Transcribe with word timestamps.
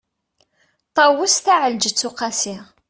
ṭawes 0.95 1.35
taεelǧeţ 1.45 1.99
uqasi 2.09 2.55